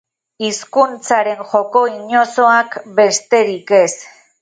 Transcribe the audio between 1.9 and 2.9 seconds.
inozoak,